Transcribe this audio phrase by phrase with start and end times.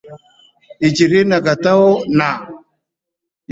[0.87, 1.85] ishirini na tatau
[2.17, 2.29] na